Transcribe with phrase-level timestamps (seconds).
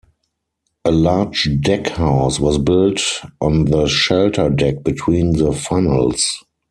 [0.83, 2.99] A large deck house was built
[3.39, 6.43] on the shelter deck between the funnels.